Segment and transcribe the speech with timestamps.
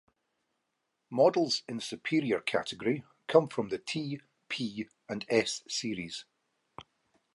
[1.11, 6.25] Models in the superior category come from the T, P and S-series.